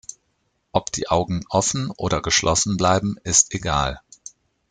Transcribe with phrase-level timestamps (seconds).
[0.71, 4.01] Ob die Augen offen oder geschlossen bleiben, ist egal.